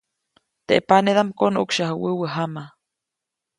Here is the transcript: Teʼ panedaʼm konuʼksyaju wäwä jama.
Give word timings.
Teʼ 0.67 0.83
panedaʼm 0.87 1.29
konuʼksyaju 1.39 1.95
wäwä 2.03 2.27
jama. 2.35 2.63